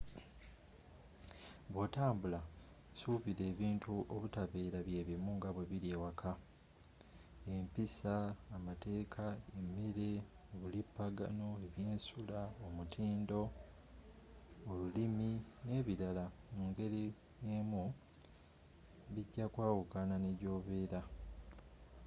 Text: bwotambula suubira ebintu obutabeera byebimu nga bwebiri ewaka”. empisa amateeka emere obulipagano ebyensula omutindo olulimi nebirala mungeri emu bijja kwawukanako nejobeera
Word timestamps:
bwotambula 1.71 2.39
suubira 2.99 3.43
ebintu 3.51 3.93
obutabeera 4.13 4.79
byebimu 4.87 5.29
nga 5.37 5.49
bwebiri 5.55 5.87
ewaka”. 5.95 6.31
empisa 7.53 8.15
amateeka 8.55 9.25
emere 9.59 10.09
obulipagano 10.53 11.47
ebyensula 11.65 12.39
omutindo 12.65 13.41
olulimi 14.69 15.31
nebirala 15.67 16.25
mungeri 16.55 17.03
emu 17.55 17.83
bijja 19.13 19.45
kwawukanako 19.53 20.19
nejobeera 20.21 21.01